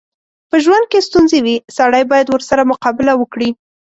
[0.49, 3.49] په ژوند کې ستونځې وي، سړی بايد ورسره مقابله وکړي.